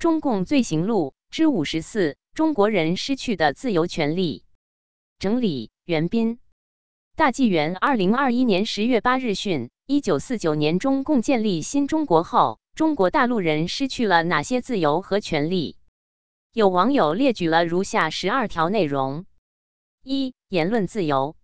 [0.00, 4.44] 中共罪行录之五十四：中国人失去的自由权利。
[5.18, 6.38] 整理：袁斌。
[7.16, 15.76] 大纪元二零二一年十月八日讯：一九四九年中共建立新中国后，中国大陆人失去了哪些自由和权利？
[16.54, 19.26] 有网友列举了如下十二条内容：
[20.02, 21.36] 一、言论自由。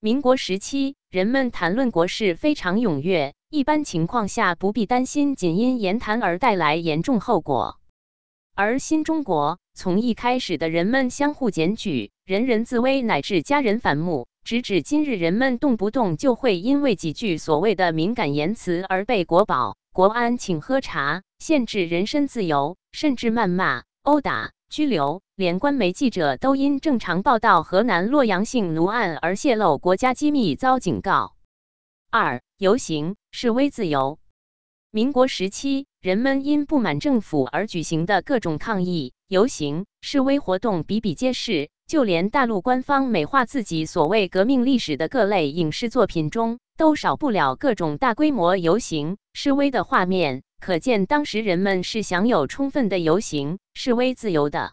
[0.00, 7.78] 民国时期，人们谈论国事非常踊跃，一般情况下不必担心仅因言谈而带来严重后果。
[8.54, 25.22] 而新中国从一开始的人们相互检举、人人自危，乃至家人反目，直至今日人们动不动就会因为几句所谓的敏感言辞而被国保、国安请喝茶，限制人身自由，甚至谩骂、殴打、拘留。
[25.34, 31.34] 连官媒记者都因正常报道河南洛阳性奴案而泄露国家机密遭警告。
[32.10, 34.18] 二、游行示威自由。
[34.90, 41.70] 民国时期，人们因不满政府而举行的各种抗议、游行、示威活动比比皆是。
[41.86, 50.42] 就连大陆官方美化自己所谓革命历史的各类影视作品中，都少不了各种大规模游行、示威的画面。
[50.58, 54.72] 可见当时人们是享有充分的游行、示威自由的。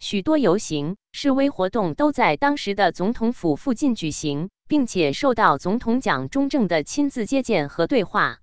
[0.00, 8.39] 许多游行、示威活动都在当时的总统府附近举行，并且受到总统蒋中正的亲自接见和对话。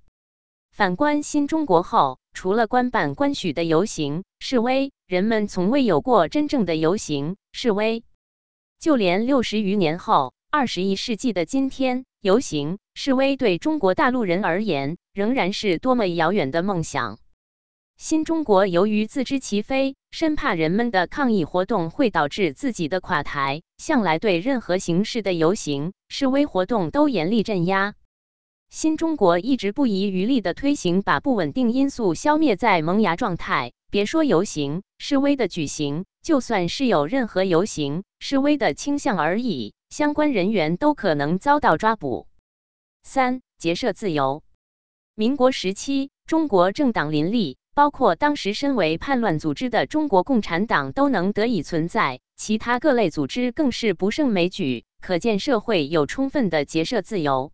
[0.77, 8.03] 反观新中国后，除了官办官许的游行示威，人们从未有过真正的游行示威。
[8.79, 17.17] 就连六十余年后，二十一世纪的今天，游行示威对中国大陆人而言，仍然是多么遥远的梦想。
[17.97, 27.95] 新中国由于自知其非，生怕人们的抗议活动会导致自己的垮台，向来对任何形式的游行示威活动都严厉镇压。
[28.69, 33.71] 新中国一直不遗余力地推行把不稳定因素消灭在萌芽状态。
[33.89, 42.27] 别说游行示威的举行，就算是有任何游行示威的倾向而已，相关人员都可能遭到抓捕。
[43.03, 44.43] 三、结社自由。
[45.15, 57.53] 民国时期，中国政党林立，包括当时身为叛乱组织的中国共产党都能得以存在，其他各类组织更是不胜枚举，可见社会有充分的结社自由。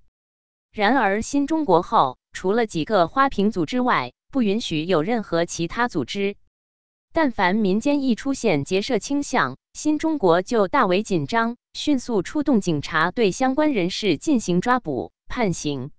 [0.73, 6.35] 然而，新中国后，除了几个花瓶组织外，不允许有任何其他组织。
[7.13, 15.91] 但凡民间一出现结社倾向，新中国就大为紧张，迅速出动警察对相关人士进行抓捕、判刑。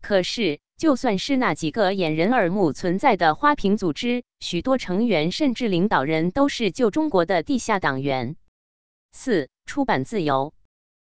[0.00, 8.36] 可是，就算是那几个掩人耳目存在的花瓶组织，许多成员甚至领导人都是旧中国的地下党员。
[9.10, 10.54] 四、出版自由。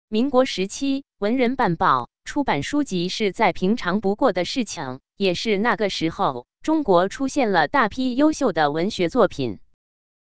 [0.08, 2.10] 民国时期，文人办报。
[2.30, 9.58] 出版书籍是再平常不过的事情，也是那个时候，中国出现了大批优秀的文学作品。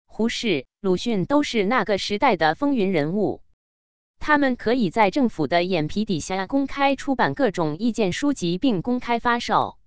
[0.05, 3.41] 胡适、鲁迅都是那个时代的风云人物，
[4.17, 9.77] 他们可以在政府的眼皮底下公开出版各种意见书籍，并公开发售。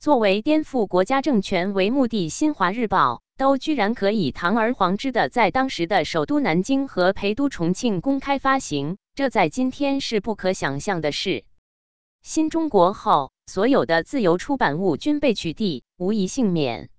[0.00, 8.96] 作为颠覆国家政权为目的，《新华日报》都居然可以堂而皇之的在当时的首都南京和陪都重庆公开发行。
[9.14, 11.44] 这在今天是不可想象的事。
[12.22, 16.90] 新中国后，所有的自由出版物均被取缔，无一幸免。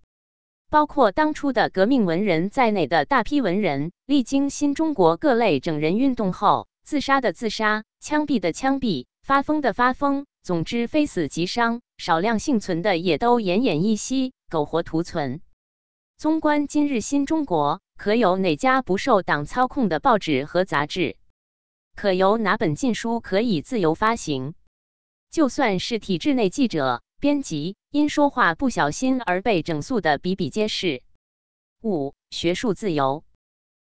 [0.69, 11.81] 包括当初的革命文人在内的大批文人，历经新中国各类整人运动后，自杀的自杀，枪毙的枪毙，发疯的发疯，总之非死即伤。
[11.97, 15.41] 少量幸存的也都奄奄一息，苟活图存。
[16.17, 21.15] 纵观今日新中国，可有哪家不受党操控的报纸和杂志？
[21.95, 24.55] 可有哪本禁书可以自由发行？
[25.29, 31.03] 就算是体制内记者、编辑，因说话不小心而被整肃的比比皆是。
[31.83, 33.23] 五、学术自由。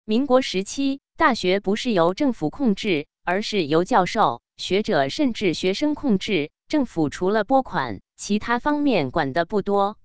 [0.04, 6.50] 民国时期，大学不是由政府控制，而是由教授、学者甚至学生控制。
[6.66, 9.96] 政府除了拨款，其他方面管的不多，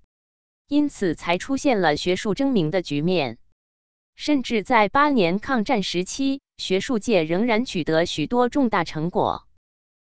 [0.72, 3.36] 因此才出现了学术争鸣的局面。
[4.14, 6.40] 甚至在八年抗战时期。
[6.58, 9.48] 学术界仍然取得许多重大成果。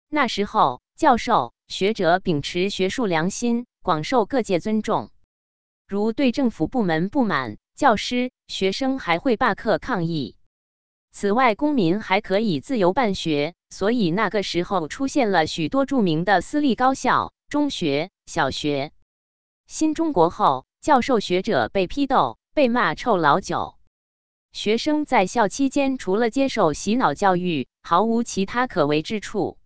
[0.10, 5.12] 那时候，教授、学者秉持学术良心，广受各界尊重。
[5.88, 10.36] 如对政府部门不满，教师、学生还会罢课抗议。
[11.12, 18.92] 此外，公民还可以自由办学，所以那个时候出现了许多著名的私立高校、中学、小学。
[19.74, 23.76] 新中国后，教授、学者被批斗，被骂臭老九。
[24.52, 29.58] 学生在校期间，除了接受洗脑教育，毫无其他可为之处。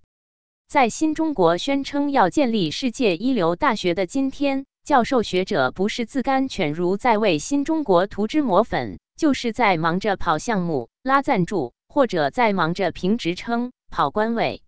[0.67, 14.61] 在新中国宣称要建立世界一流大学的今天，教授学者不是自甘犬儒在为新中国涂脂抹粉，就是在忙着跑项目、拉赞助，或者在忙着评职称、跑官位。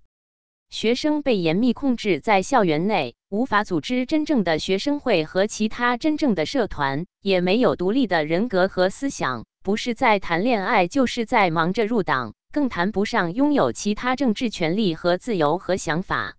[0.69, 16.35] 学生被严密控制在校园内，无法组织真正的学生会和其他真正的社团，也没有独立的人格和思想，不是在谈恋爱，就是在忙着入党，更谈不上拥有其他政治权利和自由和想法。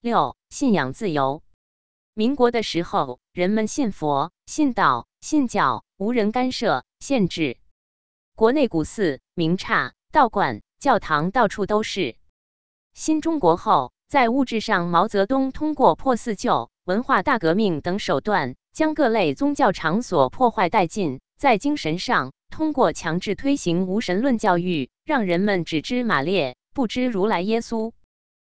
[0.00, 1.42] 六、信仰自由。
[2.14, 7.58] 民国的时候，人们信佛、信道、信教，无人干涉、限制。
[8.36, 12.16] 国内古寺、名刹、道观、教堂到处都是。
[13.00, 27.92] 新中国后，在物质上，毛泽东通过破四旧、文化大革命等手段，将各类宗教场所破坏殆尽；在精神上，通过强制推行无神论教育，让人们只知马列，不知如来耶稣。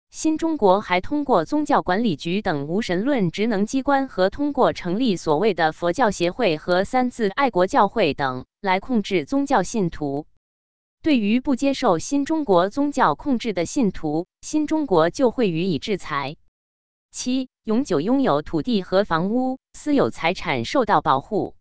[0.09, 10.25] 新中国还通过宗教管理局等无神论职能机关，和通过成立所谓的佛教协会和三自爱国教会等，来控制宗教信徒。
[11.03, 16.37] 对于不接受新中国宗教控制的信徒，新中国就会予以制裁。
[17.11, 21.55] 七、永久拥有土地和房屋，私有财产受到保护。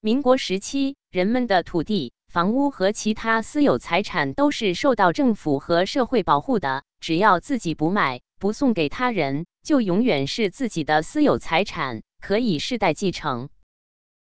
[0.00, 2.12] 民国时期，人们的土地。
[2.28, 13.50] 房屋和其他私有财产都是受到政府和社会保护的，只要自己不卖、不送给他人，就永远是自己的私有财产，可以世代继承。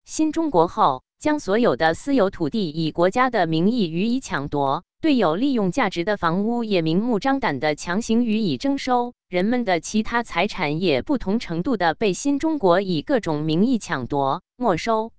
[0.05, 15.13] 新中国后，将所有的私有土地以国家的名义予以抢夺，对有利用价值的房屋也明目张胆的强行予以征收，人们的其他财产也不同程度地被新中国以各种名义抢夺、没收。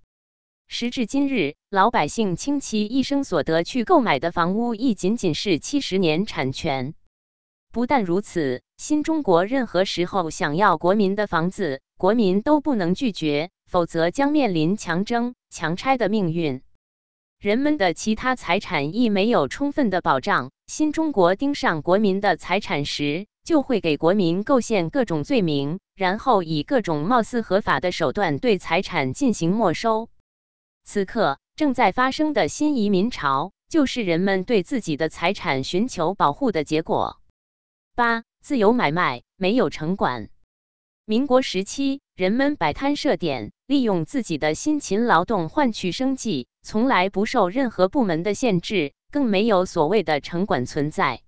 [0.68, 6.96] 时至今日，老百姓倾其一生所得去购买的房屋，亦仅仅是七十年产权。
[7.72, 16.64] 不但如此，新中国任何时候想要国民的房子，国民都不能拒绝，否则将面临强征、强拆的命运。
[17.38, 20.52] 人们的其他财产亦没有充分的保障。
[20.68, 30.08] 新中国盯上国民的财产时，就会给国民构陷各种罪名，然后以各种貌似合法的手段对财产进行没收。
[30.86, 37.20] 此刻正在发生的新移民潮，就是人们对自己的财产寻求保护的结果。
[37.94, 40.30] 八、自由买卖，没有城管。
[41.04, 51.22] 民国时期，人们摆摊设点，利用自己的辛勤劳动换取生计，从来不受任何部门的限制，更没有所谓的城管存在。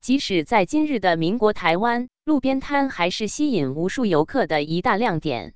[0.00, 5.54] 即使在今日的民国台湾，路边摊还是吸引无数游客的一大亮点。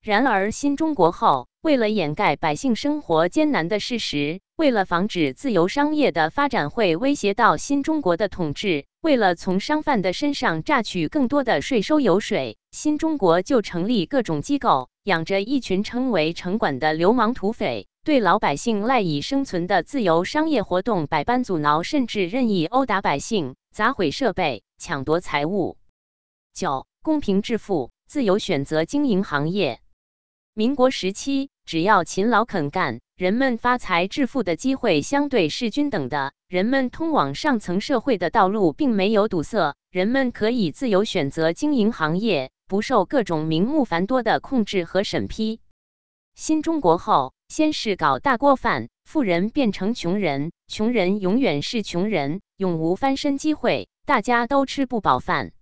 [0.00, 25.76] 然而，新中国后，为了掩盖百姓生活艰难的事实，为了防止自由商业的发展会威胁到新中国的统治，为了从商贩的身上榨取更多的税收油水，新中国就成立各种机构，养着一群称为城管的流氓土匪，对老百姓赖以生存的自由商业活动百般阻挠，甚至任意殴打百姓、砸毁设备、抢夺财物。
[26.54, 29.80] 九、公平致富，自由选择经营行业。
[30.54, 36.32] 民国时期，只要勤劳肯干，人们发财致富的机会相对是均等的。
[36.48, 45.60] 人们通往上层社会的道路并没有堵塞，人们可以自由选择经营行业，不受各种名目繁多的控制和审批。
[46.34, 55.52] 新中国后，先是搞大锅饭，富人变成穷人，穷人永远是穷人，永无翻身机会，大家都吃不饱饭。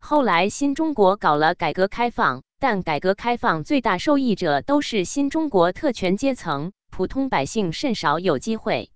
[0.00, 2.42] 后来，新中国搞了改革开放。
[2.58, 8.90] 但改革开放最大受益者都是新中国特权阶层，普通百姓甚少有机会。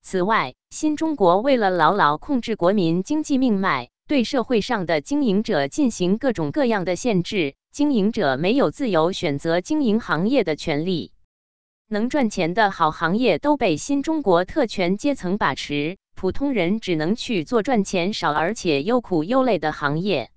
[0.00, 11.12] 此外，新中国为了牢牢控制国民经济命脉，对社会上的经营者进行各种各样的限制，经营者没有自由选择经营行业的权利。
[11.86, 20.32] 能赚钱的好行业都被新中国特权阶层把持，普通人只能去做赚钱少而且又苦又累的行业。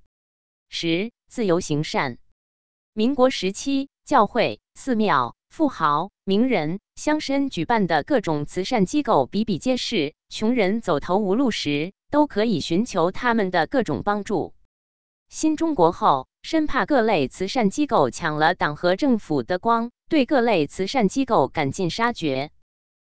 [0.69, 2.19] 十、自由行善。
[2.93, 14.53] 民国时期，教会、寺庙、富豪、名人、乡绅举办的各种慈善机构比比皆是，穷人走投无路时，都可以寻求他们的各种帮助。
[15.29, 22.51] 新中国后，生怕各类慈善机构抢了党和政府的光，对各类慈善机构赶尽杀绝。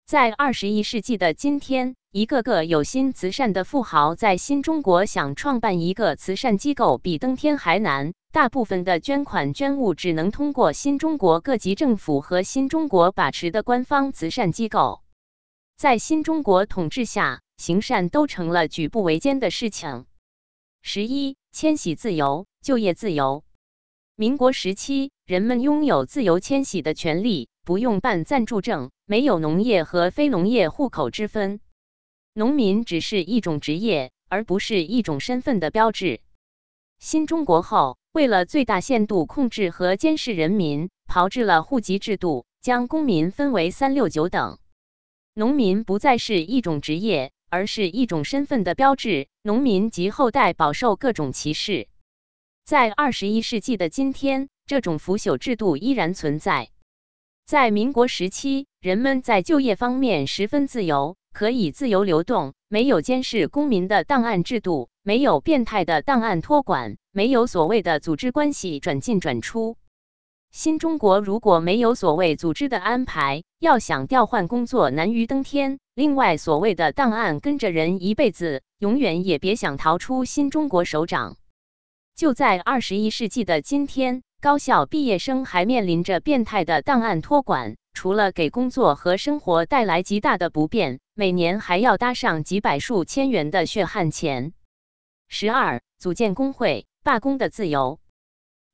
[0.05, 8.13] 在二十一世纪的今天，一个个有心慈善的富豪在新中国想创办一个慈善机构，比登天还难。
[8.31, 15.01] 大部分的捐款捐物只能通过新中国各级政府和新中国把持的官方慈善机构。
[15.77, 20.05] 在新中国统治下，行善都成了举步维艰的事情。
[20.81, 23.43] 十一，迁徙自由，就业自由。
[24.15, 31.59] 民国时期，人们拥有自由迁徙的权利，不用办暂住证，没有农业和非农业户口之分。
[32.33, 36.21] 农民只是一种职业，而不是一种身份的标志。
[36.99, 44.59] 新中国后，为了最大限度控制和监视人民，炮制了户籍制度，将公民分为三六九等。
[45.33, 49.27] 农民不再是一种职业，而是一种身份的标志。
[49.43, 51.87] 农民及后代饱受各种歧视。
[52.65, 56.69] 在二十一世纪的今天，这种腐朽制度依然存在。
[57.45, 69.77] 在民国时期，人们在就业方面十分自由，可以自由流动，没有监视公民的档案制度，没有变态的档案托管，没有所谓的组织关系转进转出。
[70.49, 75.77] 新中国如果没有所谓组织的安排，要想调换工作难于登天。
[75.95, 81.37] 另外，所谓的档案跟着人一辈子，永远也别想逃出新中国手掌。
[82.15, 94.53] 就在二十一世纪的今天，高校毕业生还面临着变态的档案托管，除了给工作和生活带来极大的不便，每年还要搭上几百数千元的血汗钱。
[95.27, 97.99] 十二，组建工会，罢工的自由。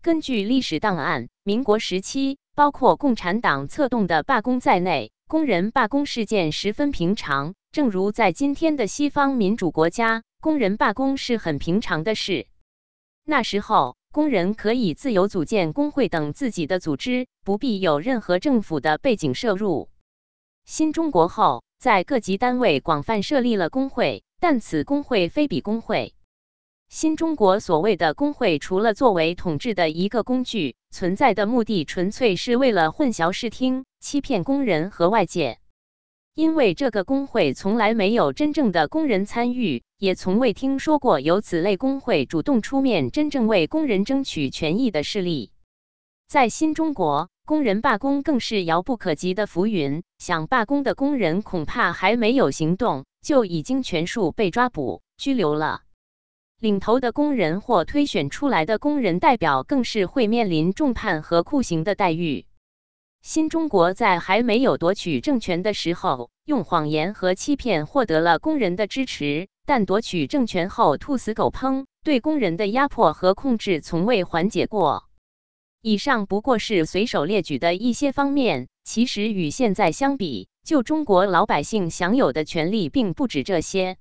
[0.01, 7.53] 根据历史档案，民国时期，包括共产党策动的罢工在内，工人罢工事件十分平常。
[7.71, 12.48] 正如在今天的西方民主国家，工人罢工是很平常的事。
[13.25, 19.89] 那时候，工人可以自由组建工会等自己的组织，不必有任何政府的背景摄入。
[20.65, 26.15] 新中国后，在各级单位广泛设立了工会，但此工会非彼工会。
[26.88, 35.60] 新中国所谓的工会，除了作为统治的一个工具，存在的目的纯粹是为了混淆视听、欺骗工人和外界。
[36.36, 45.51] 因为这个工会从来没有真正的工人参与，也从未听说过有此类工会主动出面真正为工人争取权益的事例。
[46.27, 55.81] 在新中国，工人罢工更是遥不可及的浮云，想罢工的工人恐怕还没有行动，就已经全数被抓捕、拘留了。
[56.60, 62.46] 领头的工人或推选出来的工人代表，更是会面临重判和酷刑的待遇。
[63.22, 75.06] 新中国在还没有夺取政权的时候，用谎言和欺骗获得了工人的支持；但夺取政权后，兔死狗烹，对工人的压迫和控制从未缓解过。
[75.82, 83.96] 以上不过是随手列举的一些方面，其实与现在相比，就中国老百姓享有的权利并不止这些。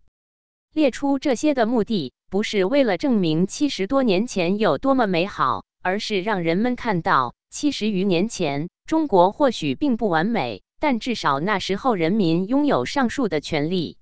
[0.79, 8.69] 列出这些的目的，不是为了证明七十多年前有多么美好，而是让人们看到七十余年前。
[8.87, 13.99] 中国或许并不完美，但至少那时候人民拥有上述的权利。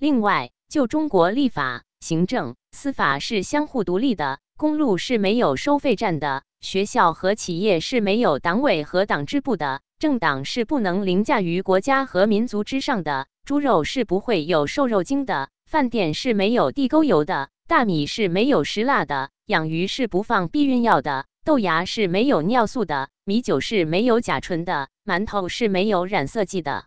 [0.00, 21.24] 另外，就中国立法、行政、司法是相互独立的，公路是没有收费站的，学校和企业是没有党委和党支部的，政党是不能凌驾于国家和民族之上的，猪肉是不会有瘦肉精的，饭店是没有地沟油的，大米是没有石蜡的，养鱼是不放避孕药的。
[21.46, 26.84] 豆芽是没有尿素的，米酒是没有甲醇的，馒头是没有染色剂的。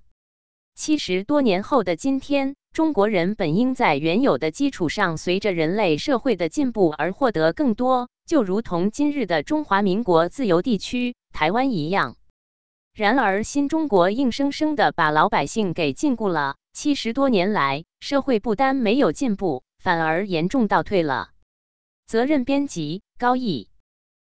[0.75, 12.17] 七十多年后的今天，中国人本应在原有的基础上，随着人类社会的进步而获得更多，就如同今日的中华民国自由地区台湾一样。
[12.93, 16.57] 然而，新中国硬生生的把老百姓给禁锢了。
[16.75, 21.29] 七十多年来，社会不单没有进步，反而严重倒退了。
[22.05, 23.69] 责任编辑：高毅。